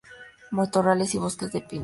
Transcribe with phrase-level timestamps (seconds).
[0.49, 1.79] Matorrales y bosques de pinos.